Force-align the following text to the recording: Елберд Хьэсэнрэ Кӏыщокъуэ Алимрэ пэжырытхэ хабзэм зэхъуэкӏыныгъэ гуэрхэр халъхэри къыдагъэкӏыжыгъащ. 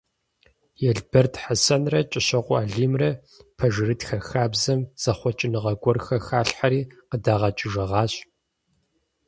Елберд 0.91 1.33
Хьэсэнрэ 1.43 1.99
Кӏыщокъуэ 2.11 2.57
Алимрэ 2.63 3.09
пэжырытхэ 3.57 4.17
хабзэм 4.27 4.79
зэхъуэкӏыныгъэ 5.01 5.73
гуэрхэр 5.81 6.21
халъхэри 6.27 6.81
къыдагъэкӏыжыгъащ. 7.09 8.13